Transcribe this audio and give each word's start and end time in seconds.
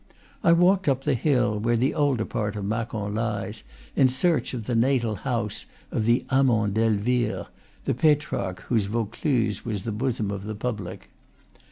I 0.43 0.51
walked 0.51 0.89
up 0.89 1.03
the 1.03 1.13
hill 1.13 1.59
where 1.59 1.77
the 1.77 1.93
older 1.93 2.25
part 2.25 2.55
of 2.55 2.65
Macon 2.65 3.13
lies, 3.13 3.61
in 3.95 4.09
search 4.09 4.55
of 4.55 4.63
the 4.65 4.73
natal 4.73 5.13
house 5.13 5.65
of 5.91 6.05
the 6.05 6.25
amant 6.31 6.73
d'Elvire, 6.73 7.45
the 7.85 7.93
Petrarch 7.93 8.61
whose 8.61 8.85
Vaucluse 8.85 9.63
was 9.63 9.83
the 9.83 9.91
bosom 9.91 10.31
of 10.31 10.45
the 10.45 10.55
public. 10.55 11.11